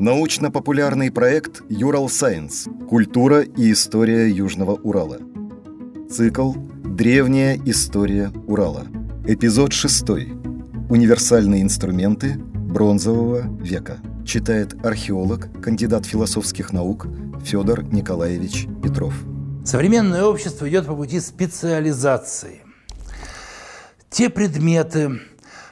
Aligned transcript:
Научно-популярный 0.00 1.12
проект 1.12 1.60
«Юрал 1.68 2.08
Сайенс. 2.08 2.64
Культура 2.88 3.42
и 3.42 3.70
история 3.70 4.30
Южного 4.30 4.72
Урала». 4.76 5.18
Цикл 6.10 6.54
«Древняя 6.82 7.60
история 7.66 8.32
Урала». 8.46 8.86
Эпизод 9.26 9.74
6. 9.74 10.08
Универсальные 10.88 11.60
инструменты 11.60 12.36
бронзового 12.38 13.42
века. 13.62 13.98
Читает 14.26 14.74
археолог, 14.82 15.50
кандидат 15.60 16.06
философских 16.06 16.72
наук 16.72 17.06
Федор 17.44 17.82
Николаевич 17.84 18.68
Петров. 18.82 19.12
Современное 19.66 20.24
общество 20.24 20.66
идет 20.66 20.86
по 20.86 20.96
пути 20.96 21.20
специализации. 21.20 22.62
Те 24.08 24.30
предметы, 24.30 25.20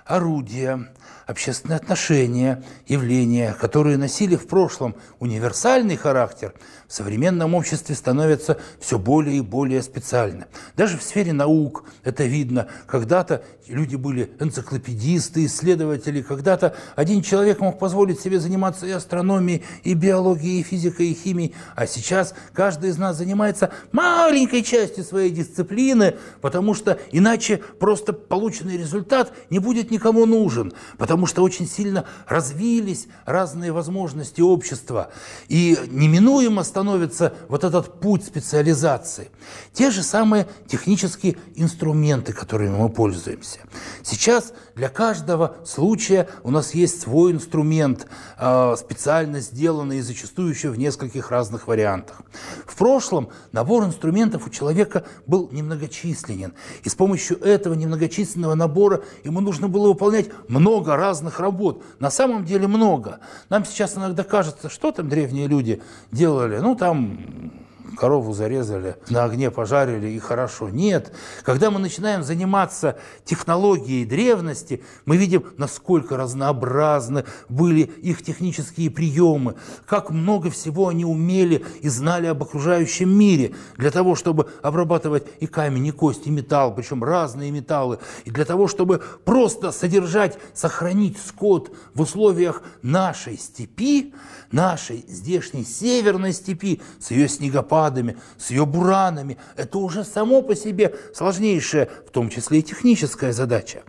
орудия, 0.05 0.91
общественные 1.29 1.77
отношения, 1.77 2.65
явления, 2.87 3.53
которые 3.53 3.99
носили 3.99 4.35
в 4.35 4.47
прошлом 4.49 4.97
универсальный 5.21 5.97
характер, 5.97 6.55
в 6.89 6.93
современном 6.95 7.55
обществе 7.55 7.95
становятся 7.95 8.59
все 8.81 8.99
более 8.99 9.37
и 9.37 9.41
более 9.43 9.83
специальны. 9.83 10.47
Даже 10.75 10.97
в 10.97 11.03
сфере 11.03 11.35
наук 11.35 11.85
это 12.03 12.25
видно. 12.25 12.69
Когда-то 12.87 13.45
люди 13.69 13.97
были 13.97 14.33
энциклопедисты, 14.41 15.45
исследователи, 15.45 16.23
когда-то 16.23 16.75
один 16.97 17.21
человек 17.21 17.61
мог 17.61 17.79
позволить 17.79 18.21
себе 18.21 18.41
заниматься 18.41 18.87
и 18.87 18.91
астрономией, 18.91 19.63
и 19.85 19.93
биологией, 19.93 20.61
и 20.61 20.63
физикой, 20.63 21.09
и 21.09 21.15
химией, 21.15 21.55
а 21.77 21.87
сейчас 21.87 22.35
каждый 22.55 22.89
из 22.89 22.97
нас 22.97 23.19
занимается 23.19 23.71
маленькой 23.93 24.63
частью 24.63 25.05
своей 25.05 25.31
дисциплины, 25.31 26.17
потому 26.41 26.73
что 26.73 26.99
иначе 27.13 27.59
просто 27.79 28.15
полученный 28.15 28.79
результат 28.79 29.35
не 29.51 29.59
будет 29.59 29.91
никому 29.91 30.25
нужен, 30.25 30.73
потому 30.97 31.18
потому 31.19 31.27
что 31.27 31.43
очень 31.43 31.67
сильно 31.67 32.05
развились 32.29 33.09
разные 33.27 33.73
возможности 33.73 34.41
общества, 34.41 35.11
и 35.49 35.77
неминуемо 35.89 36.63
становится 36.63 37.35
вот 37.49 37.65
этот 37.65 37.99
путь 37.99 38.25
специализации. 38.25 39.33
Те 39.73 39.91
же 39.91 40.05
самые 40.05 40.47
технические 40.69 41.37
инструменты, 41.57 42.33
которыми 42.33 42.77
мы 42.77 42.89
пользуемся. 42.89 43.59
Сейчас 44.05 44.53
для 44.79 44.89
каждого 44.89 45.57
случая 45.67 46.29
у 46.43 46.51
нас 46.51 46.73
есть 46.73 47.03
свой 47.03 47.33
инструмент, 47.33 48.07
а, 48.39 48.77
специально 48.77 49.41
сделанный 49.41 49.99
и 49.99 50.03
зачастую 50.03 50.49
еще 50.49 50.71
в 50.71 50.79
нескольких 50.79 51.31
разных 51.31 51.67
вариантах. 51.67 52.23
В 52.65 52.75
прошлом 52.75 53.29
набор 53.53 53.85
инструментов 53.85 54.47
у 54.47 54.51
человека 54.51 55.05
был 55.27 55.51
немногочисленен, 55.53 56.55
и 56.85 56.89
с 56.89 56.95
помощью 56.95 57.39
этого 57.43 57.75
немногочисленного 57.75 58.55
набора 58.55 59.03
ему 59.25 59.41
нужно 59.41 59.69
было 59.69 59.89
выполнять 59.89 60.31
много 60.49 60.97
раз 60.97 61.19
разных 61.19 61.41
работ. 61.41 61.83
На 61.99 62.11
самом 62.11 62.45
деле 62.45 62.69
много. 62.69 63.19
Нам 63.49 63.65
сейчас 63.65 63.97
иногда 63.97 64.23
кажется, 64.23 64.69
что 64.69 64.93
там 64.93 65.09
древние 65.09 65.49
люди 65.49 65.83
делали. 66.13 66.59
Ну, 66.59 66.77
там 66.77 67.53
корову 67.97 68.33
зарезали, 68.33 68.97
на 69.09 69.25
огне 69.25 69.51
пожарили 69.51 70.09
и 70.09 70.19
хорошо. 70.19 70.69
Нет. 70.69 71.13
Когда 71.45 71.71
мы 71.71 71.79
начинаем 71.79 72.23
заниматься 72.23 72.99
технологией 73.25 74.05
древности, 74.05 74.83
мы 75.05 75.17
видим, 75.17 75.45
насколько 75.57 76.17
разнообразны 76.17 77.25
были 77.49 77.83
их 77.83 78.23
технические 78.23 78.91
приемы, 78.91 79.55
как 79.87 80.11
много 80.11 80.51
всего 80.51 80.89
они 80.89 81.05
умели 81.05 81.65
и 81.81 81.89
знали 81.89 82.27
об 82.27 82.43
окружающем 82.43 83.11
мире 83.11 83.55
для 83.77 83.91
того, 83.91 84.15
чтобы 84.15 84.49
обрабатывать 84.63 85.27
и 85.41 85.47
камень, 85.47 85.87
и 85.87 85.93
кость, 85.93 86.27
и 86.27 86.31
металл, 86.31 86.75
причем 86.75 87.03
разные 87.03 87.51
металлы, 87.51 87.99
и 88.25 88.31
для 88.31 88.45
того, 88.45 88.69
чтобы 88.69 89.03
просто 89.25 89.73
содержать, 89.73 90.39
сохранить 90.55 91.19
скот 91.19 91.75
в 91.95 92.01
условиях 92.01 92.63
нашей 92.83 93.39
степи, 93.39 94.15
нашей 94.51 95.05
здешней 95.09 95.65
северной 95.65 96.33
степи 96.33 96.81
с 97.01 97.11
ее 97.11 97.29
снегопадом, 97.29 97.78
водопадами, 97.79 98.17
с 98.37 98.51
ее 98.51 98.67
буранами. 98.67 99.39
Это 99.57 99.79
уже 99.79 100.05
само 100.05 100.43
по 100.43 100.55
себе 100.55 100.95
сложнейшая, 101.15 101.89
в 102.07 102.11
том 102.11 102.31
числе 102.31 102.59
и 102.59 102.63
техническая 102.63 103.33
задача. 103.33 103.83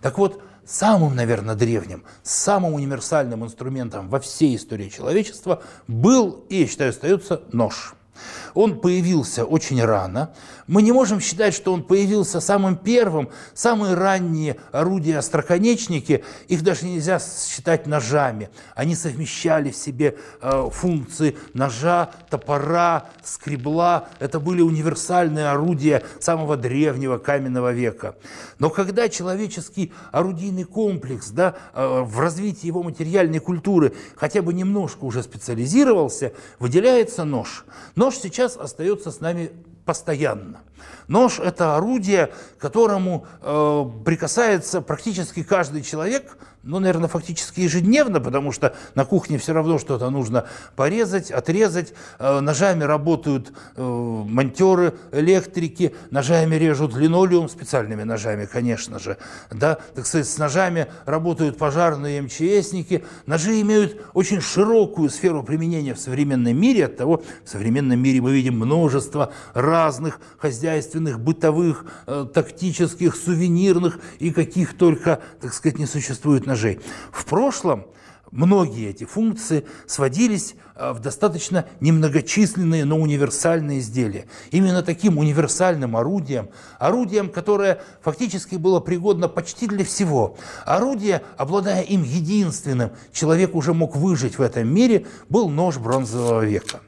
Так 0.00 0.18
вот, 0.18 0.42
самым, 0.64 1.14
наверное, 1.14 1.54
древним, 1.54 2.04
самым 2.22 2.74
универсальным 2.74 3.44
инструментом 3.44 4.08
во 4.08 4.20
всей 4.20 4.56
истории 4.56 4.88
человечества 4.88 5.62
был 5.86 6.44
и, 6.48 6.60
я 6.60 6.66
считаю, 6.66 6.90
остается 6.90 7.42
нож– 7.52 7.94
он 8.54 8.80
появился 8.80 9.44
очень 9.44 9.82
рано. 9.84 10.32
Мы 10.66 10.82
не 10.82 10.90
можем 10.90 11.20
считать, 11.20 11.54
что 11.54 11.72
он 11.72 11.84
появился 11.84 12.40
самым 12.40 12.76
первым. 12.76 13.28
Самые 13.54 13.94
ранние 13.94 14.56
орудия 14.72 15.18
остроконечники, 15.18 16.24
их 16.48 16.62
даже 16.62 16.86
нельзя 16.86 17.20
считать 17.20 17.86
ножами. 17.86 18.50
Они 18.74 18.96
совмещали 18.96 19.70
в 19.70 19.76
себе 19.76 20.16
э, 20.40 20.68
функции 20.72 21.36
ножа, 21.54 22.10
топора, 22.30 23.06
скребла. 23.22 24.08
Это 24.18 24.40
были 24.40 24.60
универсальные 24.60 25.50
орудия 25.50 26.02
самого 26.20 26.56
древнего 26.56 27.18
каменного 27.18 27.72
века. 27.72 28.16
Но 28.58 28.70
когда 28.70 29.08
человеческий 29.08 29.92
орудийный 30.10 30.64
комплекс 30.64 31.28
да, 31.28 31.54
э, 31.74 32.00
в 32.02 32.18
развитии 32.18 32.66
его 32.66 32.82
материальной 32.82 33.38
культуры 33.38 33.92
хотя 34.16 34.42
бы 34.42 34.52
немножко 34.52 35.04
уже 35.04 35.22
специализировался, 35.22 36.32
выделяется 36.58 37.24
нож. 37.24 37.64
Нож 38.06 38.18
сейчас 38.18 38.56
остается 38.56 39.10
с 39.10 39.18
нами 39.18 39.50
постоянно. 39.84 40.60
Нож– 41.08 41.38
это 41.40 41.76
орудие, 41.76 42.32
к 42.58 42.60
которому 42.60 43.26
э, 43.42 43.84
прикасается 44.04 44.80
практически 44.80 45.42
каждый 45.42 45.82
человек– 45.82 46.36
ну, 46.66 46.80
наверное, 46.80 47.08
фактически 47.08 47.60
ежедневно, 47.60 48.20
потому 48.20 48.50
что 48.50 48.74
на 48.96 49.04
кухне 49.04 49.38
все 49.38 49.52
равно 49.52 49.78
что-то 49.78 50.10
нужно 50.10 50.46
порезать, 50.74 51.30
отрезать. 51.30 51.94
Э, 52.18 52.40
ножами 52.40 52.82
работают 52.82 53.52
э, 53.76 53.82
монтеры, 53.82 54.94
электрики, 55.12 55.94
ножами 56.10 56.56
режут 56.56 56.96
линолеум, 56.96 57.48
специальными 57.48 58.02
ножами, 58.02 58.46
конечно 58.46 58.98
же. 58.98 59.16
Да? 59.50 59.78
Так 59.94 60.06
сказать, 60.06 60.28
с 60.28 60.38
ножами 60.38 60.88
работают 61.04 61.56
пожарные 61.56 62.20
МЧСники. 62.22 63.04
Ножи 63.26 63.60
имеют 63.60 64.02
очень 64.12 64.40
широкую 64.40 65.08
сферу 65.08 65.44
применения 65.44 65.94
в 65.94 66.00
современном 66.00 66.56
мире. 66.60 66.86
От 66.86 66.96
того, 66.96 67.22
в 67.44 67.48
современном 67.48 68.00
мире 68.00 68.20
мы 68.20 68.32
видим 68.32 68.56
множество 68.56 69.32
разных 69.54 70.18
хозяйственных, 70.66 71.20
бытовых, 71.20 71.86
э, 72.06 72.26
тактических, 72.32 73.14
сувенирных 73.14 74.00
и 74.18 74.32
каких 74.32 74.76
только, 74.76 75.20
так 75.40 75.54
сказать, 75.54 75.78
не 75.78 75.86
существует 75.86 76.46
ножей. 76.46 76.80
В 77.12 77.24
прошлом 77.24 77.86
многие 78.32 78.90
эти 78.90 79.04
функции 79.04 79.64
сводились 79.86 80.56
э, 80.74 80.92
в 80.92 80.98
достаточно 80.98 81.66
немногочисленные, 81.78 82.84
но 82.84 82.98
универсальные 82.98 83.78
изделия. 83.78 84.26
Именно 84.50 84.82
таким 84.82 85.18
универсальным 85.18 85.96
орудием, 85.96 86.48
орудием, 86.80 87.30
которое 87.30 87.80
фактически 88.02 88.56
было 88.56 88.80
пригодно 88.80 89.28
почти 89.28 89.68
для 89.68 89.84
всего, 89.84 90.36
орудие, 90.64 91.22
обладая 91.36 91.82
им 91.82 92.02
единственным, 92.02 92.90
человек 93.12 93.54
уже 93.54 93.72
мог 93.72 93.94
выжить 93.94 94.36
в 94.36 94.42
этом 94.42 94.66
мире, 94.66 95.06
был 95.28 95.48
нож 95.48 95.78
бронзового 95.78 96.44
века. 96.44 96.80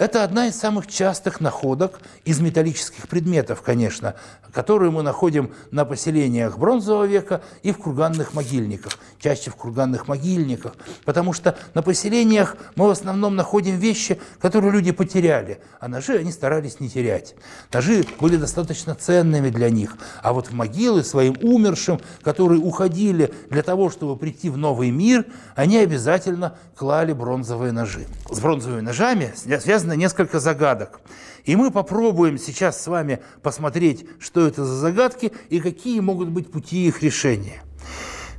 Это 0.00 0.24
одна 0.24 0.46
из 0.46 0.56
самых 0.56 0.86
частых 0.86 1.42
находок 1.42 2.00
из 2.24 2.40
металлических 2.40 3.06
предметов, 3.06 3.60
конечно, 3.60 4.14
которые 4.50 4.90
мы 4.90 5.02
находим 5.02 5.52
на 5.70 5.84
поселениях 5.84 6.56
бронзового 6.56 7.04
века 7.04 7.42
и 7.62 7.70
в 7.70 7.76
курганных 7.76 8.32
могильниках, 8.32 8.94
чаще 9.18 9.50
в 9.50 9.56
курганных 9.56 10.08
могильниках, 10.08 10.72
потому 11.04 11.34
что 11.34 11.54
на 11.74 11.82
поселениях 11.82 12.56
мы 12.76 12.86
в 12.86 12.90
основном 12.90 13.36
находим 13.36 13.76
вещи, 13.76 14.18
которые 14.40 14.72
люди 14.72 14.90
потеряли, 14.90 15.60
а 15.80 15.88
ножи 15.88 16.16
они 16.16 16.32
старались 16.32 16.80
не 16.80 16.88
терять. 16.88 17.34
Ножи 17.70 18.06
были 18.18 18.38
достаточно 18.38 18.94
ценными 18.94 19.50
для 19.50 19.68
них, 19.68 19.98
а 20.22 20.32
вот 20.32 20.46
в 20.46 20.54
могилы 20.54 21.04
своим 21.04 21.36
умершим, 21.42 22.00
которые 22.22 22.58
уходили 22.62 23.34
для 23.50 23.62
того, 23.62 23.90
чтобы 23.90 24.16
прийти 24.16 24.48
в 24.48 24.56
новый 24.56 24.90
мир, 24.90 25.26
они 25.56 25.76
обязательно 25.76 26.56
клали 26.74 27.12
бронзовые 27.12 27.72
ножи. 27.72 28.06
С 28.30 28.40
бронзовыми 28.40 28.80
ножами 28.80 29.34
связано 29.34 29.89
несколько 29.92 30.40
загадок. 30.40 31.00
И 31.44 31.56
мы 31.56 31.70
попробуем 31.70 32.38
сейчас 32.38 32.82
с 32.82 32.86
вами 32.86 33.20
посмотреть, 33.42 34.06
что 34.18 34.46
это 34.46 34.64
за 34.64 34.74
загадки 34.74 35.32
и 35.48 35.60
какие 35.60 36.00
могут 36.00 36.28
быть 36.28 36.50
пути 36.50 36.86
их 36.86 37.02
решения. 37.02 37.62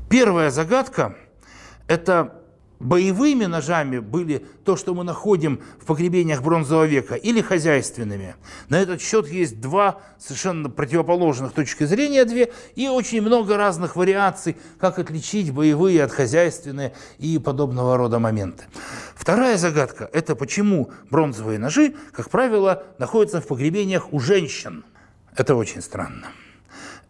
Первая 0.09 0.51
загадка– 0.51 1.15
это 1.87 2.40
боевыми 2.81 3.45
ножами 3.45 3.99
были 3.99 4.45
то, 4.65 4.75
что 4.75 4.93
мы 4.93 5.03
находим 5.03 5.61
в 5.79 5.85
погребениях 5.85 6.41
бронзового 6.41 6.85
века, 6.85 7.15
или 7.15 7.41
хозяйственными. 7.41 8.35
На 8.69 8.81
этот 8.81 9.01
счет 9.01 9.27
есть 9.27 9.61
два 9.61 10.01
совершенно 10.17 10.69
противоположных 10.69 11.53
точки 11.53 11.85
зрения, 11.85 12.25
две, 12.25 12.51
и 12.75 12.87
очень 12.87 13.21
много 13.21 13.57
разных 13.57 13.95
вариаций, 13.95 14.57
как 14.79 14.99
отличить 14.99 15.51
боевые 15.51 16.03
от 16.03 16.11
хозяйственные 16.11 16.93
и 17.17 17.37
подобного 17.39 17.97
рода 17.97 18.19
моменты. 18.19 18.65
Вторая 19.15 19.57
загадка– 19.57 20.09
это 20.13 20.35
почему 20.35 20.91
бронзовые 21.09 21.59
ножи, 21.59 21.95
как 22.11 22.29
правило, 22.29 22.83
находятся 22.97 23.41
в 23.41 23.47
погребениях 23.47 24.13
у 24.13 24.19
женщин. 24.19 24.83
Это 25.35 25.55
очень 25.55 25.81
странно. 25.81 26.27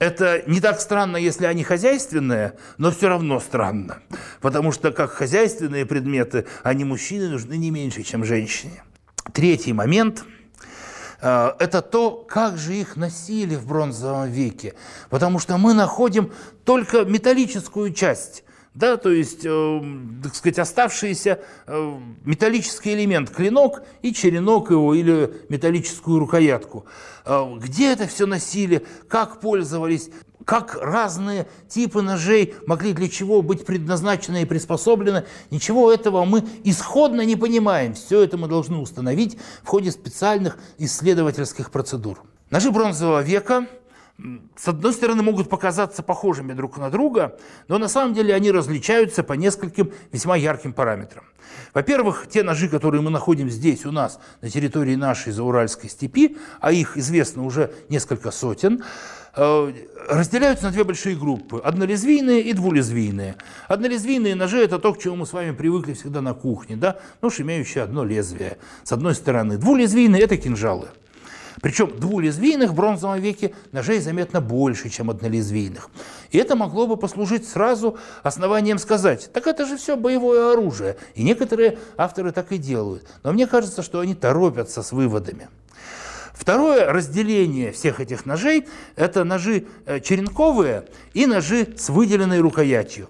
Это 0.01 0.42
не 0.48 0.59
так 0.59 0.81
странно, 0.81 1.15
если 1.15 1.45
они 1.45 1.63
хозяйственные, 1.63 2.53
но 2.80 2.89
все 2.89 3.07
равно 3.07 3.39
странно. 3.39 4.00
Потому 4.42 4.71
что 4.71 4.92
как 4.92 5.12
хозяйственные 5.12 5.86
предметы, 5.86 6.48
они 6.63 6.83
мужчины 6.83 7.30
нужны 7.30 7.56
не 7.56 7.69
меньше, 7.69 8.01
чем 8.01 8.25
женщине. 8.25 8.83
Третий 9.31 9.74
момент 9.74 10.24
э,– 11.21 11.51
это 11.59 11.83
то, 11.83 12.25
как 12.27 12.57
же 12.57 12.74
их 12.74 12.95
носили 12.95 13.56
в 13.56 13.68
бронзовом 13.68 14.31
веке. 14.31 14.74
Потому 15.12 15.38
что 15.38 15.59
мы 15.59 15.75
находим 15.75 16.31
только 16.65 17.06
металлическую 17.06 17.94
часть 17.94 18.44
да, 18.73 18.95
то 18.95 19.09
есть, 19.09 19.41
э, 19.44 19.81
так 20.23 20.33
сказать, 20.33 20.59
оставшийся 20.59 21.39
э, 21.68 22.00
металлический 22.23 22.94
элемент, 22.94 23.29
клинок 23.29 23.83
и 24.01 24.13
черенок 24.13 24.71
его 24.71 24.94
или 24.94 25.44
металлическую 25.50 26.19
рукоятку. 26.19 26.85
Э, 27.25 27.57
где 27.57 27.91
это 27.91 28.07
все 28.07 28.25
носили, 28.25 28.85
как 29.09 29.41
пользовались, 29.41 30.09
как 30.45 30.75
разные 30.81 31.47
типы 31.68 32.01
ножей 32.01 32.56
могли 32.65 32.94
для 32.94 33.09
чего 33.09 33.41
быть 33.41 33.65
предназначены 33.65 34.44
и 34.44 34.45
приспособлены, 34.45 35.25
ничего 35.50 35.91
этого 35.91 36.24
мы 36.24 36.45
исходно 36.63 37.25
не 37.25 37.35
понимаем. 37.35 37.94
Все 37.94 38.21
это 38.21 38.38
мы 38.38 38.47
должны 38.47 38.77
установить 38.77 39.38
в 39.63 39.67
ходе 39.67 39.91
специальных 39.91 40.57
исследовательских 40.77 41.71
процедур. 41.71 42.24
Ножи 42.50 42.71
бронзового 42.71 43.21
века– 43.21 43.67
с 44.56 44.68
одной 44.68 44.94
стороны, 44.94 45.23
могут 45.23 45.50
показаться 45.50 46.03
похожими 46.03 46.53
друг 46.53 46.77
на 46.77 46.89
друга, 46.89 47.38
но 47.68 47.77
на 47.77 47.88
самом 47.88 48.13
деле 48.13 48.33
они 48.33 48.51
различаются 48.51 49.23
по 49.23 49.33
нескольким 49.33 49.91
весьма 50.12 50.35
ярким 50.35 50.73
параметрам. 50.73 51.23
Во-первых, 51.73 52.27
те 52.29 52.44
ножи, 52.44 52.69
которые 52.69 53.01
мы 53.01 53.09
находим 53.09 53.50
здесь 53.50 53.85
у 53.85 53.91
нас, 53.91 54.19
на 54.41 54.50
территории 54.50 54.95
нашей 54.95 55.31
Зауральской 55.31 55.89
степи, 55.89 56.38
а 56.59 56.71
их 56.71 56.97
известно 56.97 57.44
уже 57.44 57.73
несколько 57.89 58.31
сотен, 58.31 58.83
э, 59.35 59.73
разделяются 60.09 60.65
на 60.65 60.71
две 60.71 60.83
большие 60.83 61.15
группы– 61.15 61.59
однолезвийные 61.63 62.41
и 62.41 62.53
двулезвийные. 62.53 63.35
Однолезвийные 63.67 64.35
ножи– 64.35 64.57
это 64.63 64.79
то, 64.79 64.94
к 64.94 65.00
чему 65.00 65.17
мы 65.17 65.25
с 65.25 65.33
вами 65.33 65.51
привыкли 65.51 65.94
всегда 65.94 66.21
на 66.21 66.33
кухне, 66.33 66.75
да? 66.75 67.00
нож, 67.21 67.39
имеющий 67.39 67.79
одно 67.79 68.03
лезвие, 68.03 68.57
с 68.83 68.91
одной 68.91 69.15
стороны. 69.15 69.57
Двулезвийные– 69.57 70.21
это 70.24 70.38
кинжалы– 70.38 70.89
причем 71.62 72.00
двулезвийных 72.00 72.71
в 72.71 72.75
бронзовом 72.75 73.19
веке 73.19 73.53
ножей 73.71 74.00
заметно 74.00 74.42
больше, 74.42 74.89
чем 74.89 75.09
однолезвийных. 75.09 75.89
И 76.31 76.38
это 76.38 76.56
могло 76.56 76.88
бы 76.88 76.98
послужить 76.98 77.48
сразу 77.48 77.98
основанием 78.24 78.77
сказать, 78.77 79.30
так 79.33 79.48
это 79.48 79.65
же 79.65 79.77
все 79.77 79.98
боевое 79.98 80.53
оружие. 80.53 80.98
И 81.15 81.24
некоторые 81.24 81.77
авторы 81.98 82.31
так 82.31 82.51
и 82.51 82.57
делают. 82.57 83.06
Но 83.24 83.33
мне 83.33 83.48
кажется, 83.48 83.83
что 83.83 84.00
они 84.00 84.15
торопятся 84.15 84.83
с 84.83 84.92
выводами. 84.92 85.50
Второе 86.33 86.92
разделение 86.92 87.71
всех 87.71 88.00
этих 88.00 88.25
ножей– 88.25 88.65
это 88.95 89.24
ножи 89.24 89.68
э, 89.86 90.00
черенковые 90.00 90.86
и 91.13 91.27
ножи 91.27 91.68
с 91.77 91.89
выделенной 91.89 92.39
рукоятью. 92.39 93.09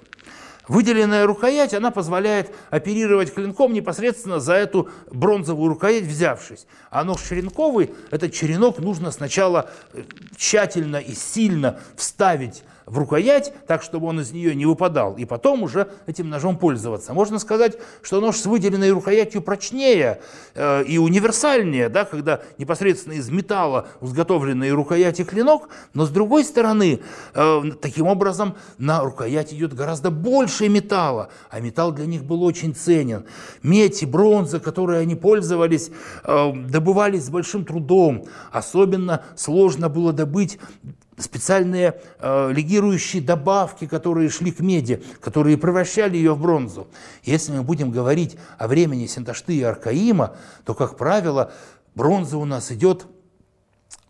Выделенная 0.71 1.27
рукоять, 1.27 1.73
она 1.73 1.91
позволяет 1.91 2.55
оперировать 2.69 3.33
клинком 3.33 3.73
непосредственно 3.73 4.39
за 4.39 4.53
эту 4.53 4.87
бронзовую 5.11 5.67
рукоять 5.67 6.05
взявшись. 6.05 6.65
А 6.89 7.03
нож 7.03 7.21
черенковый, 7.27 7.93
этот 8.09 8.31
черенок 8.31 8.79
нужно 8.79 9.11
сначала 9.11 9.69
э, 9.91 10.03
тщательно 10.37 10.95
и 10.95 11.13
сильно 11.13 11.81
вставить 11.97 12.63
в 12.85 12.97
рукоять, 12.97 13.53
так, 13.67 13.83
чтобы 13.83 14.07
он 14.07 14.19
из 14.19 14.31
нее 14.31 14.55
не 14.55 14.65
выпадал, 14.65 15.15
и 15.15 15.25
потом 15.25 15.63
уже 15.63 15.89
этим 16.07 16.29
ножом 16.29 16.57
пользоваться. 16.57 17.13
Можно 17.13 17.39
сказать, 17.39 17.77
что 18.01 18.19
нож 18.21 18.37
с 18.37 18.45
выделенной 18.45 18.91
рукоятью 18.91 19.41
прочнее 19.41 20.21
э, 20.55 20.83
и 20.83 20.97
универсальнее, 20.97 21.89
да, 21.89 22.05
когда 22.05 22.41
непосредственно 22.57 23.13
из 23.13 23.29
металла 23.29 23.87
изготовленный 24.01 24.71
рукояти 24.71 25.23
клинок, 25.23 25.69
но 25.93 26.05
с 26.05 26.09
другой 26.09 26.43
стороны, 26.43 27.01
э, 27.33 27.61
таким 27.81 28.07
образом 28.07 28.55
на 28.77 29.03
рукоять 29.03 29.53
идет 29.53 29.73
гораздо 29.73 30.11
больше 30.11 30.69
металла, 30.69 31.29
а 31.49 31.59
металл 31.59 31.91
для 31.91 32.05
них 32.05 32.23
был 32.23 32.43
очень 32.43 32.75
ценен. 32.75 33.25
Медь 33.63 34.03
и 34.03 34.05
бронза, 34.05 34.59
которые 34.59 34.99
они 34.99 35.15
пользовались, 35.15 35.91
э, 36.23 36.53
добывались 36.53 37.25
с 37.25 37.29
большим 37.29 37.65
трудом. 37.65 38.25
Особенно 38.51 39.23
сложно 39.35 39.89
было 39.89 40.13
добыть 40.13 40.59
специальные 41.21 41.99
э, 42.19 42.51
легирующие 42.51 43.21
добавки, 43.21 43.87
которые 43.87 44.29
шли 44.29 44.51
к 44.51 44.59
меди, 44.59 45.03
которые 45.21 45.57
превращали 45.57 46.17
ее 46.17 46.33
в 46.33 46.41
бронзу. 46.41 46.87
Если 47.23 47.51
мы 47.51 47.63
будем 47.63 47.91
говорить 47.91 48.37
о 48.57 48.67
времени 48.67 49.05
Синташты 49.05 49.55
и 49.55 49.63
Аркаима, 49.63 50.35
то, 50.65 50.73
как 50.73 50.97
правило, 50.97 51.53
бронза 51.95 52.37
у 52.37 52.45
нас 52.45 52.71
идет 52.71 53.07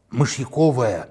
мышьяковая 0.10 1.10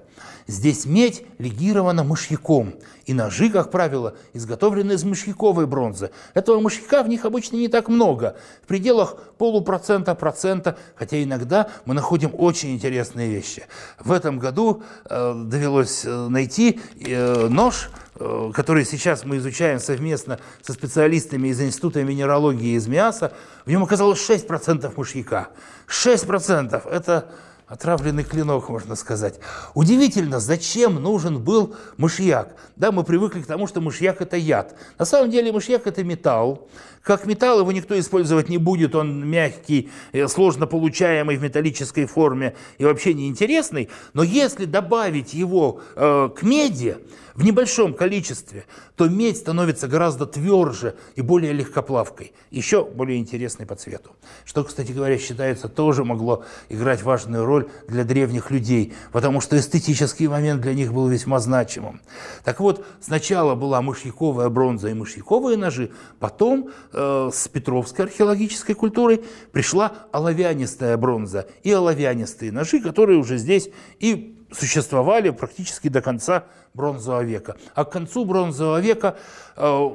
Здесь 0.51 0.83
медь 0.85 1.23
легирована 1.37 2.03
мышьяком, 2.03 2.75
и 3.05 3.13
ножи, 3.13 3.49
как 3.49 3.71
правило, 3.71 4.15
изготовлены 4.33 4.91
из 4.91 5.03
мышьяковой 5.05 5.65
бронзы. 5.65 6.11
Этого 6.33 6.59
мышьяка 6.59 7.03
в 7.03 7.07
них 7.07 7.23
обычно 7.23 7.55
не 7.55 7.69
так 7.69 7.87
много, 7.87 8.35
в 8.61 8.67
пределах 8.67 9.15
полупроцента, 9.37 10.13
процента, 10.13 10.77
хотя 10.95 11.23
иногда 11.23 11.69
мы 11.85 11.93
находим 11.93 12.31
очень 12.33 12.73
интересные 12.73 13.29
вещи. 13.29 13.63
В 13.97 14.11
этом 14.11 14.39
году 14.39 14.83
э, 15.05 15.33
довелось 15.45 16.03
э, 16.03 16.27
найти 16.27 16.81
э, 16.99 17.47
нож, 17.47 17.89
э, 18.15 18.51
который 18.53 18.83
сейчас 18.83 19.23
мы 19.23 19.37
изучаем 19.37 19.79
совместно 19.79 20.37
со 20.61 20.73
специалистами 20.73 21.47
из 21.47 21.61
Института 21.61 22.03
минералогии 22.03 22.75
из 22.75 22.87
МИАСа, 22.87 23.31
в 23.65 23.69
нем 23.69 23.83
оказалось 23.83 24.19
6% 24.19 24.91
мышьяка. 24.97 25.47
6%– 25.87 26.89
это 26.91 27.31
Отравленный 27.71 28.25
клинок, 28.25 28.67
можно 28.67 28.95
сказать. 28.95 29.39
Удивительно, 29.75 30.41
зачем 30.41 30.95
нужен 30.95 31.41
был 31.41 31.73
мышьяк. 31.95 32.53
Да, 32.75 32.91
мы 32.91 33.05
привыкли 33.05 33.41
к 33.41 33.45
тому, 33.45 33.65
что 33.65 33.79
мышьяк– 33.79 34.19
это 34.21 34.35
яд. 34.35 34.75
На 34.99 35.05
самом 35.05 35.31
деле 35.31 35.53
мышьяк– 35.53 35.83
это 35.87 36.03
металл. 36.03 36.67
Как 37.01 37.25
металл 37.25 37.61
его 37.61 37.71
никто 37.71 37.97
использовать 37.97 38.49
не 38.49 38.57
будет, 38.57 38.93
он 38.93 39.25
мягкий, 39.25 39.89
э, 40.11 40.27
сложно 40.27 40.67
получаемый 40.67 41.37
в 41.37 41.43
металлической 41.43 42.07
форме 42.07 42.55
и 42.77 42.83
вообще 42.83 43.13
неинтересный. 43.13 43.87
Но 44.11 44.21
если 44.21 44.65
добавить 44.65 45.33
его 45.33 45.79
э, 45.95 46.29
к 46.35 46.43
меди, 46.43 46.97
в 47.33 47.43
небольшом 47.43 47.93
количестве, 47.93 48.65
то 48.95 49.07
медь 49.07 49.37
становится 49.37 49.87
гораздо 49.87 50.25
тверже 50.25 50.95
и 51.15 51.21
более 51.21 51.53
легкоплавкой, 51.53 52.33
еще 52.49 52.85
более 52.85 53.19
интересной 53.19 53.65
по 53.65 53.75
цвету. 53.75 54.11
Что, 54.45 54.63
кстати 54.63 54.91
говоря, 54.91 55.17
считается 55.17 55.69
тоже 55.69 56.03
могло 56.03 56.43
играть 56.69 57.03
важную 57.03 57.45
роль 57.45 57.60
для 57.87 58.03
древних 58.03 58.51
людей, 58.51 58.93
потому 59.11 59.41
что 59.41 59.57
эстетический 59.57 60.27
момент 60.27 60.61
для 60.61 60.73
них 60.73 60.93
был 60.93 61.07
весьма 61.07 61.39
значимым. 61.39 62.01
Так 62.43 62.59
вот, 62.59 62.85
сначала 63.01 63.55
была 63.55 63.81
мышьяковая 63.81 64.49
бронза 64.49 64.89
и 64.89 64.93
мышьяковые 64.93 65.57
ножи, 65.57 65.91
потом 66.19 66.69
э, 66.93 67.29
с 67.33 67.47
Петровской 67.47 68.05
археологической 68.05 68.75
культурой 68.75 69.23
пришла 69.51 69.93
оловянистая 70.11 70.97
бронза 70.97 71.47
и 71.63 71.71
оловянистые 71.71 72.51
ножи, 72.51 72.79
которые 72.81 73.19
уже 73.19 73.37
здесь 73.37 73.69
и 73.99 74.37
существовали 74.51 75.29
практически 75.29 75.87
до 75.87 76.01
конца 76.01 76.45
бронзового 76.73 77.23
века. 77.23 77.57
А 77.73 77.85
к 77.85 77.91
концу 77.91 78.25
бронзового 78.25 78.79
века 78.79 79.17
э, 79.55 79.89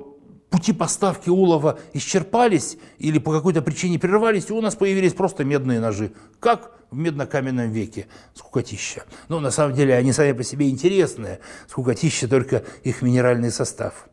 пути 0.51 0.73
поставки 0.73 1.29
улова 1.29 1.79
исчерпались 1.93 2.79
или 2.99 3.19
по 3.19 3.33
какой-то 3.33 3.63
причине 3.63 3.99
прервались, 3.99 4.51
и 4.51 4.53
у 4.53 4.61
нас 4.61 4.77
появились 4.77 5.15
просто 5.15 5.45
медные 5.45 5.81
ножи, 5.81 6.13
как 6.41 6.73
в 6.91 6.97
медно-каменном 6.97 7.71
веке, 7.71 8.07
скукотища. 8.35 9.05
Но 9.29 9.41
на 9.41 9.51
самом 9.51 9.75
деле 9.75 9.95
они 9.95 10.13
сами 10.13 10.33
по 10.33 10.43
себе 10.43 10.71
интересные, 10.71 11.41
скукотища 11.69 12.29
только 12.29 12.65
их 12.85 13.03
минеральный 13.03 13.51
состав. 13.51 14.09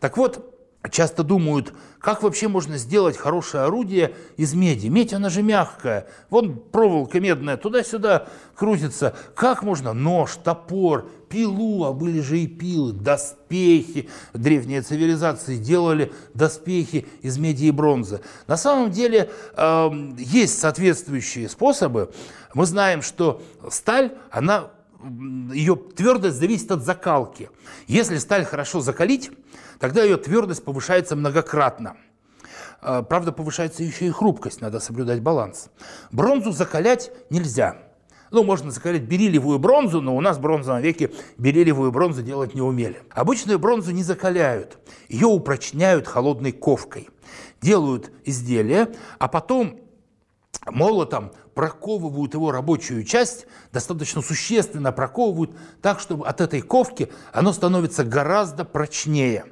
Так 0.00 0.16
вот, 0.16 0.57
часто 0.90 1.22
думают, 1.22 1.74
как 2.00 2.22
вообще 2.22 2.48
можно 2.48 2.78
сделать 2.78 3.16
хорошее 3.16 3.64
орудие 3.64 4.14
из 4.36 4.54
меди. 4.54 4.86
Медь, 4.86 5.12
она 5.12 5.28
же 5.28 5.42
мягкая. 5.42 6.06
Вон 6.30 6.56
проволока 6.56 7.20
медная, 7.20 7.56
туда-сюда 7.56 8.28
крутится. 8.54 9.14
Как 9.34 9.62
можно 9.62 9.92
нож, 9.92 10.36
топор, 10.36 11.10
пилу, 11.28 11.84
а 11.84 11.92
были 11.92 12.20
же 12.20 12.38
и 12.38 12.46
пилы, 12.46 12.92
доспехи. 12.92 14.08
Древние 14.32 14.82
цивилизации 14.82 15.56
делали 15.56 16.12
доспехи 16.34 17.06
из 17.22 17.38
меди 17.38 17.66
и 17.66 17.70
бронзы. 17.70 18.20
На 18.46 18.56
самом 18.56 18.90
деле 18.90 19.30
э, 19.56 19.90
есть 20.16 20.58
соответствующие 20.58 21.48
способы. 21.48 22.12
Мы 22.54 22.64
знаем, 22.64 23.02
что 23.02 23.42
сталь, 23.68 24.12
она 24.30 24.70
ее 25.52 25.76
твердость 25.76 26.38
зависит 26.38 26.70
от 26.70 26.82
закалки. 26.82 27.50
Если 27.86 28.18
сталь 28.18 28.44
хорошо 28.44 28.80
закалить, 28.80 29.30
тогда 29.78 30.02
ее 30.02 30.16
твердость 30.16 30.64
повышается 30.64 31.16
многократно. 31.16 31.96
А, 32.80 33.02
правда, 33.02 33.32
повышается 33.32 33.82
еще 33.82 34.06
и 34.06 34.10
хрупкость, 34.10 34.60
надо 34.60 34.80
соблюдать 34.80 35.20
баланс. 35.20 35.70
Бронзу 36.10 36.52
закалять 36.52 37.10
нельзя. 37.30 37.78
Ну, 38.30 38.44
можно 38.44 38.70
закалять 38.70 39.02
бериллиевую 39.02 39.58
бронзу, 39.58 40.02
но 40.02 40.14
у 40.14 40.20
нас 40.20 40.36
в 40.36 40.40
бронзовом 40.40 40.82
веке 40.82 41.10
бериллиевую 41.38 41.90
бронзу 41.90 42.22
делать 42.22 42.54
не 42.54 42.60
умели. 42.60 43.02
Обычную 43.10 43.58
бронзу 43.58 43.92
не 43.92 44.02
закаляют, 44.02 44.78
ее 45.08 45.26
упрочняют 45.26 46.06
холодной 46.06 46.52
ковкой. 46.52 47.08
Делают 47.62 48.12
изделие, 48.24 48.94
а 49.18 49.28
потом 49.28 49.80
молотом 50.66 51.32
проковывают 51.58 52.34
его 52.34 52.52
рабочую 52.52 53.02
часть, 53.02 53.48
достаточно 53.72 54.22
существенно 54.22 54.92
проковывают 54.92 55.50
так, 55.82 55.98
чтобы 55.98 56.24
от 56.24 56.40
этой 56.40 56.60
ковки 56.60 57.10
оно 57.32 57.52
становится 57.52 58.04
гораздо 58.04 58.64
прочнее. 58.64 59.44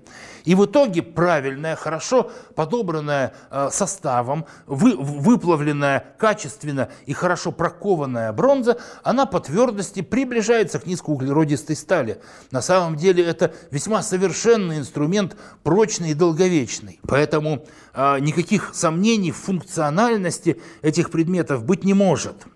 И 0.47 0.55
в 0.55 0.65
итоге 0.65 1.03
правильная, 1.03 1.75
хорошо 1.75 2.31
подобранная 2.55 3.35
э, 3.51 3.69
составом, 3.73 4.47
вы, 4.67 4.97
выплавленная 4.97 6.15
качественно 6.19 6.89
и 7.05 7.13
хорошо 7.13 7.51
прокованная 7.51 8.33
бронза, 8.33 8.79
она 9.03 9.27
по 9.27 9.41
твердости 9.41 10.03
приближается 10.03 10.79
к 10.79 10.87
низкоуглеродистой 10.87 11.75
стали. 11.75 12.21
На 12.53 12.63
самом 12.63 12.95
деле 12.95 13.25
это 13.25 13.53
весьма 13.73 14.03
совершенный 14.03 14.79
инструмент, 14.79 15.37
прочный 15.65 16.13
и 16.13 16.15
долговечный. 16.15 17.01
Поэтому 17.03 17.67
э, 17.93 18.21
никаких 18.21 18.71
сомнений 18.73 19.33
в 19.33 19.37
функциональности 19.39 20.61
этих 20.81 21.11
предметов 21.11 21.65
быть 21.65 21.83
не 21.83 21.93
может. 21.97 22.47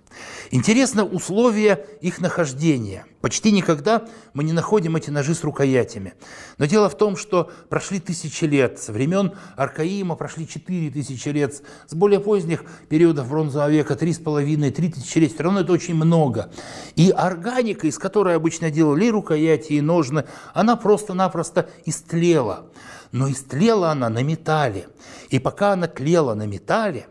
Интересно 0.50 1.04
условия 1.04 1.87
их 2.00 2.20
нахождения. 2.20 3.06
Почти 3.20 3.52
никогда 3.52 4.09
мы 4.35 4.42
не 4.42 4.52
находим 4.52 4.97
эти 4.97 5.09
ножи 5.09 5.35
с 5.35 5.44
рукоятями. 5.44 6.14
Но 6.59 6.66
дело 6.66 6.88
в 6.88 6.97
том, 6.97 7.16
что 7.16 7.50
прошли 7.68 8.00
тысячи 8.00 8.44
лет. 8.44 8.80
Со 8.80 8.92
времен 8.92 9.32
Аркаима 9.56 10.16
прошли 10.16 10.49
четыре 10.49 10.90
тысячи 10.90 11.28
лет. 11.28 11.62
С 11.87 11.94
более 11.94 12.18
поздних 12.18 12.64
периодов 12.88 13.28
бронзового 13.28 13.70
века 13.70 13.94
три 13.94 14.12
с 14.12 14.18
половиной, 14.18 14.73
три 14.73 14.90
тысячи 14.90 15.18
лет. 15.18 15.32
Все 15.32 15.44
равно 15.44 15.61
это 15.61 15.73
очень 15.73 15.94
много. 15.94 16.50
И 16.97 17.11
органика, 17.11 17.87
из 17.87 17.97
которой 17.99 18.35
обычно 18.35 18.70
делали 18.70 19.04
и 19.04 19.11
рукояти, 19.11 19.75
и 19.75 19.80
ножны, 19.80 20.25
она 20.52 20.75
просто-напросто 20.75 21.68
истлела. 21.85 22.66
Но 23.12 23.30
истлела 23.30 23.90
она 23.90 24.09
на 24.09 24.23
металле. 24.25 24.88
И 25.28 25.38
пока 25.38 25.73
она 25.75 25.87
тлела 25.87 26.35
на 26.35 26.47
металле, 26.47 27.06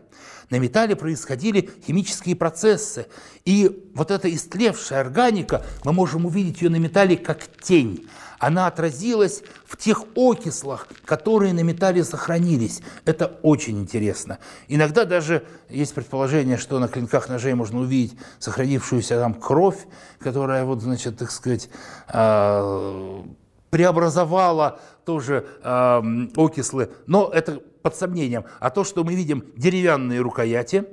на 0.50 0.58
металле 0.58 0.96
происходили 0.96 1.70
химические 1.86 2.36
процессы. 2.36 3.06
И 3.44 3.90
вот 3.94 4.10
эта 4.10 4.32
истлевшая 4.32 5.00
органика, 5.00 5.64
мы 5.84 5.92
можем 5.92 6.26
увидеть 6.26 6.60
ее 6.60 6.70
на 6.70 6.76
металле 6.76 7.16
как 7.16 7.40
тень. 7.62 8.06
Она 8.38 8.66
отразилась 8.66 9.42
в 9.66 9.76
тех 9.76 10.04
окислах, 10.16 10.88
которые 11.04 11.52
на 11.52 11.60
металле 11.60 12.02
сохранились. 12.04 12.80
Это 13.04 13.38
очень 13.42 13.78
интересно. 13.78 14.38
Иногда 14.66 15.04
даже 15.04 15.44
есть 15.68 15.94
предположение, 15.94 16.56
что 16.56 16.78
на 16.78 16.88
клинках 16.88 17.28
ножей 17.28 17.54
можно 17.54 17.80
увидеть 17.80 18.18
сохранившуюся 18.38 19.20
там 19.20 19.34
кровь, 19.34 19.86
которая, 20.18 20.64
вот, 20.64 20.80
значит, 20.80 21.18
так 21.18 21.30
сказать, 21.30 21.68
а, 22.08 23.22
преобразовала 23.68 24.80
тоже 25.04 25.46
э, 25.62 26.02
окислы, 26.36 26.90
но 27.06 27.30
это 27.32 27.62
под 27.82 27.96
сомнением. 27.96 28.44
А 28.58 28.70
то, 28.70 28.84
что 28.84 29.04
мы 29.04 29.14
видим 29.14 29.44
деревянные 29.56 30.20
рукояти, 30.20 30.84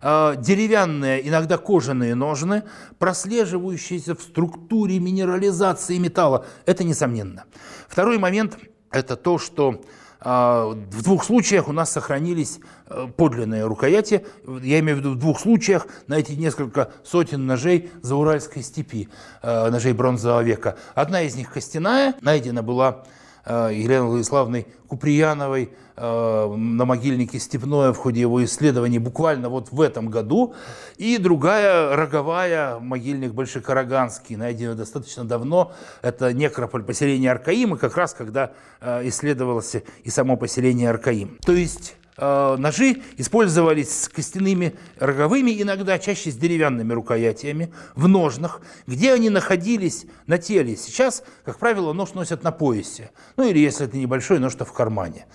э, 0.00 0.34
деревянные, 0.38 1.26
иногда 1.28 1.58
кожаные 1.58 2.14
ножны, 2.14 2.64
прослеживающиеся 2.98 4.14
в 4.14 4.22
структуре 4.22 4.98
минерализации 4.98 5.98
металла, 5.98 6.46
это 6.66 6.84
несомненно. 6.84 7.44
Второй 7.88 8.18
момент– 8.18 8.58
это 8.90 9.16
то, 9.16 9.38
что 9.38 9.82
а, 10.26 10.68
в 10.68 11.02
двух 11.02 11.22
случаях 11.22 11.68
у 11.68 11.72
нас 11.72 11.92
сохранились 11.92 12.58
э, 12.86 13.08
подлинные 13.14 13.66
рукояти. 13.66 14.24
Я 14.62 14.80
имею 14.80 14.96
в 14.96 15.00
виду 15.00 15.10
в 15.12 15.18
двух 15.18 15.38
случаях 15.38 15.86
на 16.06 16.14
эти 16.14 16.32
несколько 16.32 16.92
сотен 17.04 17.46
ножей 17.46 17.90
за 18.00 18.16
Уральской 18.16 18.62
степи, 18.62 19.10
э, 19.42 19.68
ножей 19.68 19.92
бронзового 19.92 20.42
века. 20.42 20.78
Одна 20.94 21.22
из 21.22 21.34
них 21.34 21.52
костяная, 21.52 22.14
найдена 22.22 22.62
была 22.62 23.04
Э, 23.04 23.06
Елены 23.46 24.04
Владиславовной 24.04 24.66
Куприяновой 24.88 25.70
э, 25.96 26.54
на 26.56 26.84
могильнике 26.84 27.38
Степное 27.38 27.92
в 27.92 27.96
ходе 27.96 28.20
его 28.20 28.44
исследований 28.44 28.98
буквально 28.98 29.48
вот 29.48 29.70
в 29.70 29.80
этом 29.80 30.08
году. 30.08 30.54
И 30.96 31.18
другая 31.18 31.94
роговая, 31.96 32.78
могильник 32.78 33.32
Большекараганский, 33.32 34.36
найденный 34.36 34.76
достаточно 34.76 35.24
давно. 35.24 35.72
Это 36.02 36.32
некрополь 36.32 36.82
поселения 36.84 37.30
Аркаим, 37.30 37.74
и 37.74 37.78
как 37.78 37.96
раз 37.96 38.14
когда 38.14 38.52
э, 38.80 39.08
исследовалось 39.08 39.76
и 40.02 40.10
само 40.10 40.36
поселение 40.36 40.90
Аркаим. 40.90 41.38
То 41.44 41.52
есть 41.52 41.96
Э, 41.96 42.03
ножи 42.16 43.02
использовались 43.16 44.02
с 44.02 44.08
костяными 44.08 44.76
роговыми, 44.98 45.60
иногда 45.60 45.98
чаще 45.98 46.30
с 46.30 46.36
деревянными 46.36 46.92
рукоятями, 46.92 47.72
в 47.94 48.08
ножнах, 48.08 48.60
где 48.86 49.12
они 49.12 49.30
находились 49.30 50.06
на 50.26 50.38
теле. 50.38 50.76
Сейчас, 50.76 51.24
как 51.44 51.58
правило, 51.58 51.92
нож 51.92 52.14
носят 52.14 52.42
на 52.44 52.52
поясе, 52.52 53.10
ну 53.36 53.48
или 53.48 53.58
если 53.58 53.86
это 53.86 53.96
небольшой 53.96 54.38
нож, 54.38 54.54
то 54.54 54.64
в 54.64 54.72
кармане. 54.72 55.26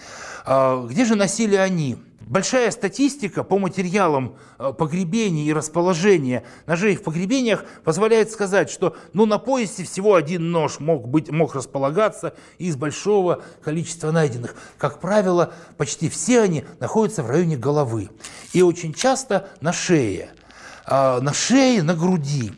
А 0.46 0.86
где 0.86 1.06
же 1.06 1.16
носили 1.16 1.56
они? 1.56 1.98
Большая 2.22 2.70
статистика 2.72 3.44
по 3.44 3.58
материалам 3.58 4.36
э, 4.58 4.74
погребений 4.78 5.46
и 5.46 5.54
расположения 5.54 6.44
ножей 6.68 6.96
в 6.96 7.04
погребениях 7.04 7.64
позволяет 7.84 8.30
сказать, 8.32 8.70
что 8.70 8.96
ну, 9.14 9.26
на 9.26 9.40
поясе 9.40 9.84
всего 9.84 10.16
один 10.16 10.52
нож 10.52 10.80
мог, 10.80 11.08
быть, 11.08 11.32
мог 11.32 11.56
располагаться 11.56 12.36
из 12.58 12.76
большого 12.76 13.42
количества 13.64 14.12
найденных. 14.12 14.56
Как 14.78 15.00
правило, 15.00 15.54
почти 15.78 16.10
все 16.10 16.42
они 16.42 16.66
находятся 16.80 17.24
в 17.24 17.30
районе 17.30 17.58
головы. 17.58 18.10
И 18.54 18.62
очень 18.62 18.94
часто 18.94 19.50
на 19.62 19.72
шее. 19.72 20.32
А, 20.86 21.22
на 21.22 21.34
шее, 21.34 21.84
на 21.84 21.96
груди. 21.96 22.52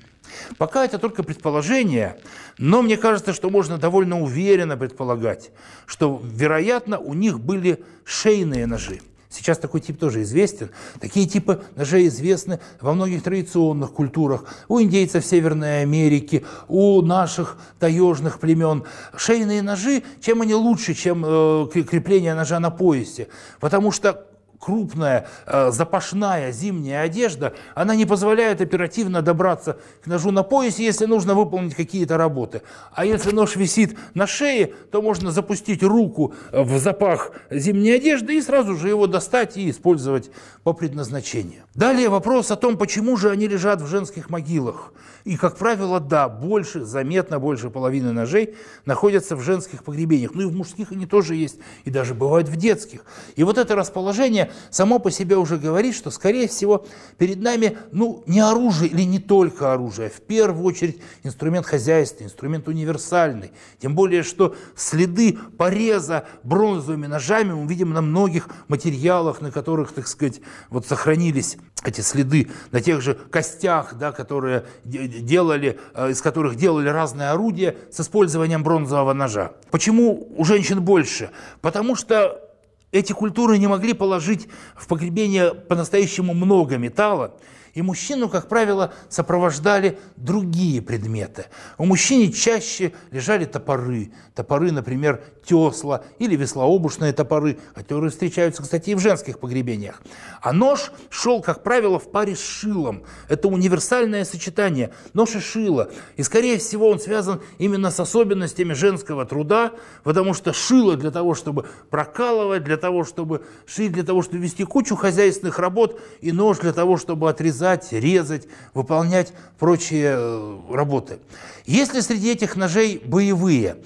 Пока 0.58 0.86
это 0.86 0.98
только 0.98 1.24
предположение, 1.24 2.20
но 2.58 2.82
мне 2.82 2.98
кажется, 2.98 3.34
что 3.34 3.50
можно 3.50 3.78
довольно 3.78 4.22
уверенно 4.22 4.76
предполагать, 4.76 5.52
что, 5.86 6.20
вероятно, 6.24 6.98
у 6.98 7.14
них 7.14 7.40
были 7.40 7.84
шейные 8.06 8.66
ножи. 8.66 9.02
Сейчас 9.32 9.58
такой 9.58 9.80
тип 9.80 9.98
тоже 9.98 10.24
известен. 10.24 10.72
Такие 11.00 11.26
типы 11.26 11.64
ножей 11.78 12.08
известны 12.08 12.60
во 12.82 12.94
многих 12.94 13.24
традиционных 13.24 13.94
культурах. 13.94 14.44
У 14.68 14.82
индейцев 14.82 15.26
Северной 15.26 15.84
Америки, 15.84 16.46
у 16.68 17.02
наших 17.02 17.58
таежных 17.80 18.40
племен. 18.40 18.84
Шейные 19.16 19.62
ножи, 19.62 20.04
чем 20.20 20.42
они 20.42 20.54
лучше, 20.54 20.94
чем 20.94 21.24
э, 21.26 21.68
крепление 21.72 22.36
ножа 22.36 22.60
на 22.60 22.72
поясе? 22.72 23.30
Потому 23.62 23.92
что 23.92 24.26
крупная 24.62 25.28
э, 25.48 25.72
запашная 25.72 26.52
зимняя 26.52 27.02
одежда, 27.02 27.54
она 27.76 27.96
не 27.96 28.06
позволяет 28.06 28.62
оперативно 28.62 29.22
добраться 29.22 29.78
к 30.04 30.08
ножу 30.08 30.32
на 30.32 30.44
поясе, 30.44 30.86
если 30.86 31.06
нужно 31.06 31.34
выполнить 31.34 31.76
какие-то 31.76 32.18
работы. 32.18 32.62
А 32.94 33.04
если 33.04 33.32
нож 33.32 33.56
висит 33.56 33.98
на 34.14 34.28
шее, 34.28 34.74
то 34.92 35.02
можно 35.02 35.32
запустить 35.32 35.84
руку 35.84 36.34
в 36.52 36.78
запах 36.78 37.32
зимней 37.50 37.96
одежды 37.96 38.38
и 38.38 38.42
сразу 38.42 38.76
же 38.76 38.88
его 38.88 39.08
достать 39.08 39.58
и 39.58 39.70
использовать 39.70 40.30
по 40.64 40.74
предназначению. 40.74 41.64
Далее 41.74 42.10
вопрос 42.10 42.52
о 42.52 42.56
том, 42.56 42.78
почему 42.78 43.18
же 43.18 43.32
они 43.32 43.48
лежат 43.48 43.82
в 43.82 43.88
женских 43.88 44.30
могилах. 44.30 44.94
И, 45.24 45.38
как 45.38 45.58
правило, 45.58 46.00
да, 46.00 46.30
больше, 46.30 46.84
заметно 46.84 47.40
больше 47.40 47.70
половины 47.70 48.12
ножей 48.12 48.56
находятся 48.86 49.36
в 49.36 49.42
женских 49.42 49.84
погребениях. 49.84 50.32
Ну 50.34 50.42
и 50.42 50.46
в 50.46 50.56
мужских 50.56 50.92
они 50.92 51.06
тоже 51.06 51.36
есть, 51.36 51.58
и 51.86 51.90
даже 51.90 52.14
бывают 52.14 52.48
в 52.48 52.56
детских. 52.56 53.06
И 53.36 53.44
вот 53.44 53.58
это 53.58 53.76
расположение 53.76 54.51
само 54.70 55.00
по 55.00 55.12
себе 55.12 55.38
уже 55.38 55.58
говорит, 55.58 55.96
что, 55.96 56.12
скорее 56.12 56.48
всего, 56.48 56.86
перед 57.18 57.40
нами, 57.40 57.78
ну, 57.92 58.24
не 58.28 58.40
оружие 58.40 58.90
или 58.90 59.04
не 59.04 59.20
только 59.20 59.74
оружие, 59.74 60.08
а 60.08 60.12
в 60.12 60.22
первую 60.22 60.66
очередь 60.66 61.02
инструмент 61.24 61.66
хозяйства, 61.66 62.24
инструмент 62.24 62.68
универсальный. 62.68 63.52
Тем 63.80 63.96
более, 63.96 64.24
что 64.24 64.56
следы 64.76 65.38
пореза 65.58 66.26
бронзовыми 66.44 67.08
ножами 67.08 67.54
мы 67.54 67.68
видим 67.68 67.92
на 67.92 68.02
многих 68.02 68.50
материалах, 68.68 69.42
на 69.42 69.52
которых, 69.52 69.92
так 69.92 70.08
сказать, 70.08 70.42
вот 70.70 70.86
сохранились 70.86 71.58
эти 71.84 72.02
следы, 72.02 72.50
на 72.72 72.82
тех 72.82 73.02
же 73.02 73.16
костях, 73.16 73.96
да, 73.96 74.12
которые 74.12 74.66
делали, 74.84 75.80
э, 75.94 76.12
из 76.12 76.22
которых 76.22 76.56
делали 76.56 76.90
разные 76.90 77.30
орудия 77.30 77.76
с 77.92 78.00
использованием 78.00 78.64
бронзового 78.64 79.14
ножа. 79.14 79.54
Почему 79.72 80.28
у 80.38 80.46
женщин 80.46 80.82
больше? 80.82 81.32
Потому 81.62 81.96
что 81.96 82.51
эти 82.92 83.14
культуры 83.14 83.58
не 83.58 83.68
могли 83.68 83.94
положить 83.94 84.48
в 84.76 84.88
погребение 84.88 85.54
по-настоящему 85.54 86.34
много 86.34 86.78
металла, 86.78 87.36
и 87.74 87.82
мужчину, 87.82 88.30
как 88.30 88.48
правило, 88.48 88.94
сопровождали 89.10 90.00
другие 90.18 90.82
предметы. 90.82 91.46
У 91.78 91.86
мужчины 91.86 92.32
чаще 92.32 92.94
лежали 93.12 93.46
топоры. 93.46 94.12
Топоры, 94.36 94.72
например, 94.72 95.24
тесла 95.46 96.04
или 96.20 96.36
веслообушные 96.36 97.14
топоры, 97.14 97.60
которые 97.74 98.12
встречаются, 98.12 98.62
кстати, 98.62 98.92
и 98.92 98.96
в 98.96 99.00
женских 99.00 99.40
погребениях. 99.40 100.02
А 100.42 100.54
нож 100.54 100.92
шел, 101.10 101.42
как 101.42 101.64
правило, 101.64 102.00
в 102.00 102.12
паре 102.12 102.36
с 102.36 102.42
шилом. 102.42 103.04
Это 103.30 103.48
универсальное 103.48 104.26
сочетание 104.26 104.92
нож 105.14 105.36
и 105.36 105.40
шило. 105.40 105.92
И, 106.18 106.24
скорее 106.24 106.58
всего, 106.58 106.90
он 106.90 107.00
связан 107.00 107.42
именно 107.58 107.90
с 107.92 108.00
особенностями 108.00 108.74
женского 108.74 109.26
труда, 109.26 109.72
потому 110.04 110.34
что 110.34 110.54
шило 110.54 110.98
для 110.98 111.12
того, 111.12 111.36
чтобы 111.36 111.68
прокалывать, 111.90 112.64
для 112.64 112.78
того, 112.78 113.04
чтобы 113.06 113.44
шить, 113.66 113.94
для 113.94 114.04
того, 114.04 114.22
чтобы 114.22 114.40
вести 114.40 114.66
кучу 114.66 114.96
хозяйственных 114.96 115.60
работ, 115.60 116.00
и 116.20 116.32
нож 116.32 116.60
для 116.60 116.74
того, 116.74 116.98
чтобы 116.98 117.30
отрезать, 117.30 117.61
резать, 117.92 118.48
выполнять 118.74 119.34
прочие 119.60 120.16
э, 120.16 120.60
работы. 120.72 121.20
Есть 121.66 121.94
ли 121.94 122.02
среди 122.02 122.32
этих 122.32 122.56
ножей 122.56 123.02
боевые? 123.04 123.78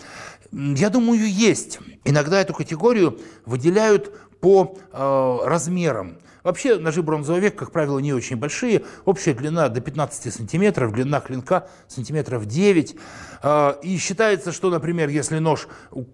Я 0.52 0.90
думаю, 0.90 1.30
есть. 1.30 1.80
Иногда 2.04 2.40
эту 2.40 2.54
категорию 2.54 3.20
выделяют 3.46 4.12
по 4.40 4.78
э, 4.92 5.38
размерам. 5.44 6.18
Вообще 6.46 6.78
ножи 6.78 7.02
бронзового 7.02 7.42
века, 7.42 7.58
как 7.58 7.72
правило, 7.72 7.98
не 7.98 8.14
очень 8.14 8.36
большие. 8.36 8.84
Общая 9.04 9.34
длина 9.34 9.68
до 9.68 9.82
15 9.82 10.32
сантиметров, 10.32 10.94
длина 10.94 11.20
клинка 11.20 11.68
сантиметров 11.88 12.46
9. 12.46 12.96
А, 13.42 13.80
и 13.82 13.98
считается, 13.98 14.52
что, 14.52 14.70
например, 14.70 15.10
если 15.10 15.40
нож 15.40 15.68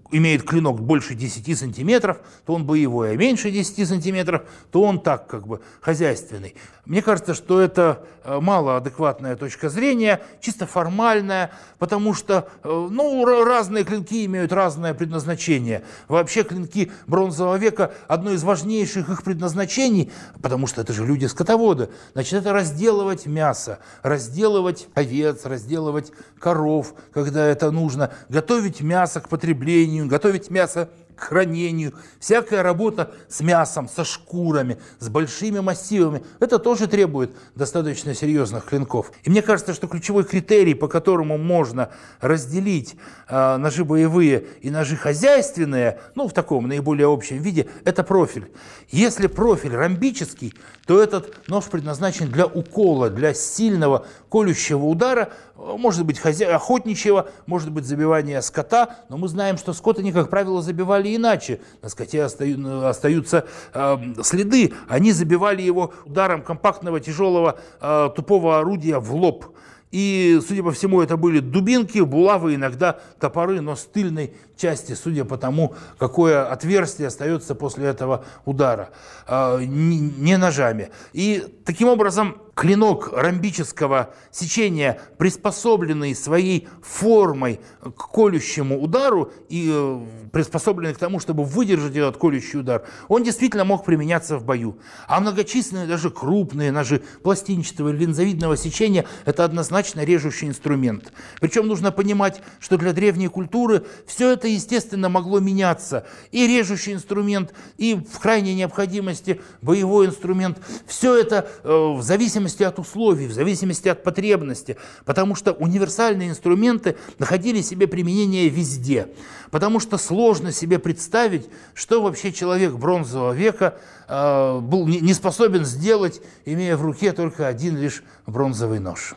имеет 0.10 0.44
клинок 0.44 0.80
больше 0.80 1.16
10 1.16 1.60
сантиметров, 1.60 2.22
то 2.46 2.54
он 2.54 2.66
боевой, 2.66 3.12
а 3.12 3.16
меньше 3.18 3.52
10 3.52 3.86
сантиметров, 3.86 4.44
то 4.72 4.84
он 4.84 5.02
так 5.02 5.28
как 5.28 5.48
бы 5.48 5.60
хозяйственный. 5.82 6.56
Мне 6.86 7.02
кажется, 7.02 7.34
что 7.34 7.60
это 7.60 8.06
э, 8.24 8.40
малоадекватная 8.40 9.36
точка 9.36 9.70
зрения, 9.70 10.22
чисто 10.40 10.66
формальная, 10.66 11.52
потому 11.78 12.14
что 12.14 12.50
э, 12.64 12.88
ну, 12.90 13.24
разные 13.46 13.84
клинки 13.84 14.26
имеют 14.26 14.52
разное 14.52 14.94
предназначение. 14.94 15.84
Вообще 16.08 16.44
клинки 16.44 16.92
бронзового 17.06 17.58
века, 17.58 17.94
одно 18.08 18.32
из 18.32 18.44
важнейших 18.44 19.10
их 19.10 19.24
предназначений, 19.24 20.12
потому 20.42 20.68
что 20.68 20.82
это 20.82 20.94
же 20.94 21.06
люди-скотоводы, 21.06 21.90
значит, 22.14 22.34
это 22.34 22.54
разделывать 22.54 23.26
мясо, 23.26 23.80
разделывать 24.04 24.88
овец, 24.94 25.46
разделывать 25.46 26.12
коров, 26.40 26.94
когда 27.14 27.46
это 27.46 27.72
нужно, 27.72 28.12
готовить 28.30 28.82
мясо 28.82 29.22
к 29.22 29.30
потреблению, 29.30 30.08
готовить 30.08 30.50
мясо 30.50 30.90
к 31.22 31.26
хранению, 31.26 31.94
всякая 32.20 32.64
работа 32.64 33.12
с 33.30 33.42
мясом, 33.42 33.88
со 33.88 34.04
шкурами, 34.04 34.80
с 34.98 35.08
большими 35.08 35.60
массивами, 35.60 36.24
это 36.40 36.58
тоже 36.58 36.88
требует 36.88 37.32
достаточно 37.54 38.16
серьезных 38.16 38.66
клинков. 38.66 39.12
И 39.24 39.30
мне 39.30 39.44
кажется, 39.44 39.76
что 39.76 39.88
ключевой 39.88 40.24
критерий, 40.24 40.74
по 40.74 40.88
которому 40.88 41.38
можно 41.38 41.92
разделить 42.22 42.96
э, 43.28 43.58
ножи 43.58 43.86
боевые 43.86 44.48
и 44.62 44.72
ножи 44.72 44.96
хозяйственные, 44.96 46.00
ну, 46.16 46.28
в 46.28 46.34
таком 46.34 46.68
наиболее 46.68 47.08
общем 47.08 47.38
виде, 47.38 47.70
это 47.86 48.04
профиль. 48.04 48.52
Если 48.90 49.28
профиль 49.28 49.76
ромбический, 49.76 50.56
то 50.88 51.00
этот 51.00 51.48
нож 51.48 51.66
предназначен 51.66 52.32
для 52.32 52.48
укола, 52.48 53.12
для 53.12 53.36
сильного 53.36 54.08
колющего 54.30 54.86
удара, 54.86 55.30
может 55.56 56.06
быть, 56.06 56.20
хозя... 56.20 56.56
охотничьего, 56.56 57.30
может 57.46 57.72
быть, 57.72 57.86
забивания 57.86 58.42
скота, 58.42 58.98
но 59.10 59.18
мы 59.18 59.28
знаем, 59.28 59.58
что 59.58 59.74
скот 59.74 60.00
они, 60.00 60.12
как 60.12 60.30
правило, 60.30 60.62
забивали 60.62 61.11
иначе. 61.16 61.60
На 61.82 61.90
скоте 61.90 62.24
остаю... 62.24 62.86
остаются 62.86 63.46
э, 63.74 63.98
следы. 64.24 64.74
Они 64.88 65.12
забивали 65.12 65.62
его 65.62 65.94
ударом 66.06 66.42
компактного, 66.42 67.00
тяжелого, 67.00 67.60
э, 67.80 68.10
тупого 68.16 68.60
орудия 68.60 69.00
в 69.00 69.14
лоб. 69.16 69.46
И, 69.92 70.40
судя 70.48 70.64
по 70.64 70.72
всему, 70.72 71.02
это 71.02 71.18
были 71.18 71.40
дубинки, 71.40 72.00
булавы, 72.00 72.56
иногда 72.56 73.00
топоры, 73.20 73.62
но 73.62 73.76
с 73.76 73.84
тыльной 73.84 74.34
части, 74.58 74.94
судя 74.94 75.26
по 75.26 75.38
тому, 75.38 75.76
какое 75.98 76.50
отверстие 76.50 77.08
остается 77.08 77.56
после 77.56 77.88
этого 77.88 78.24
удара, 78.46 78.90
а, 79.28 79.60
не 79.60 80.38
ножами. 80.38 80.92
И 81.14 81.46
таким 81.66 81.90
образом 81.90 82.38
клинок 82.54 83.12
ромбического 83.14 84.14
сечения, 84.30 85.00
приспособленный 85.18 86.14
своей 86.14 86.68
формой 86.84 87.60
к 87.82 88.12
колющему 88.12 88.80
удару 88.80 89.32
и 89.50 89.72
э, 89.74 90.00
приспособленный 90.32 90.94
к 90.94 90.98
тому, 90.98 91.20
чтобы 91.20 91.44
выдержать 91.44 91.96
этот 91.96 92.18
колющий 92.18 92.60
удар, 92.60 92.86
он 93.08 93.24
действительно 93.24 93.64
мог 93.64 93.84
применяться 93.84 94.38
в 94.38 94.46
бою. 94.46 94.78
А 95.08 95.20
многочисленные, 95.20 95.88
даже 95.88 96.12
крупные 96.12 96.72
ножи 96.72 97.02
пластинчатого 97.24 97.90
или 97.90 98.06
линзовидного 98.06 98.58
сечения– 98.58 99.06
это 99.26 99.44
однозначно 99.46 99.81
режущий 100.04 100.48
инструмент. 100.48 101.12
Причем 101.40 101.68
нужно 101.68 101.92
понимать, 101.92 102.42
что 102.60 102.78
для 102.78 102.94
древней 102.94 103.28
культуры 103.28 103.84
все 104.06 104.32
это, 104.32 104.48
естественно, 104.48 105.10
могло 105.10 105.40
меняться. 105.40 106.06
И 106.32 106.48
режущий 106.48 106.94
инструмент, 106.94 107.54
и 107.78 107.96
в 107.96 108.20
крайней 108.20 108.56
необходимости 108.56 109.42
боевой 109.62 110.08
инструмент. 110.08 110.60
Все 110.86 111.18
это 111.18 111.50
э, 111.64 111.70
в 111.70 112.02
зависимости 112.02 112.64
от 112.64 112.80
условий, 112.80 113.28
в 113.28 113.34
зависимости 113.34 113.88
от 113.88 114.04
потребности, 114.04 114.78
потому 115.06 115.36
что 115.36 115.54
универсальные 115.54 116.30
инструменты 116.30 116.96
находили 117.20 117.62
себе 117.62 117.88
применение 117.88 118.50
везде, 118.50 119.08
потому 119.52 119.80
что 119.80 119.98
сложно 119.98 120.52
себе 120.52 120.80
представить, 120.80 121.50
что 121.74 122.02
вообще 122.02 122.32
человек 122.32 122.74
бронзового 122.74 123.34
века 123.34 123.78
э, 124.08 124.60
был 124.60 124.88
не 124.88 125.14
способен 125.14 125.66
сделать, 125.66 126.22
имея 126.46 126.78
в 126.78 126.84
руке 126.84 127.12
только 127.12 127.48
один 127.48 127.78
лишь 127.78 128.04
бронзовый 128.26 128.80
нож. 128.80 129.16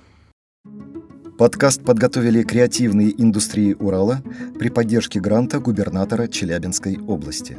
Подкаст 1.37 1.85
подготовили 1.85 2.45
креативные 2.45 3.11
индустрии 3.21 3.75
Урала 3.75 4.23
при 4.57 4.69
поддержке 4.69 5.19
гранта 5.19 5.59
губернатора 5.59 6.29
Челябинской 6.29 6.97
области. 7.09 7.59